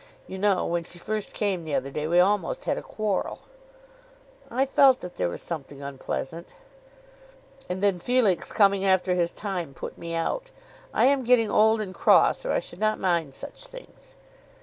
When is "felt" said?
4.65-5.01